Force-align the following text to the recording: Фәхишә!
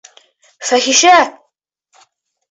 Фәхишә! 0.69 1.11